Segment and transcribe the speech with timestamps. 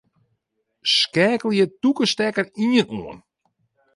[0.93, 3.19] Skeakelje tûke stekker ien oan.